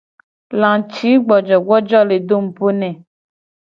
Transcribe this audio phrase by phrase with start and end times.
[0.59, 2.89] Lacigbojogbojo le do nupo ne.